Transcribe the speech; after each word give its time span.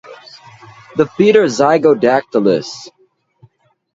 The 0.95 1.05
feet 1.05 1.35
are 1.37 1.43
zygodactylous. 1.45 2.89